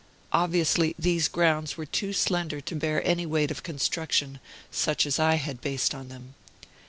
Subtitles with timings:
[0.33, 4.39] Obviously these grounds were too slender to bear any weight of construction
[4.71, 6.33] such as I had based on them.